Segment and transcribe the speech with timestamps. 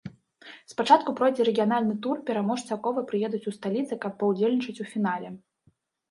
[0.71, 5.29] Спачатку пройдзе рэгіянальны тур, пераможцы якога прыедуць у сталіцы, каб паўдзельнічаюць у фінале.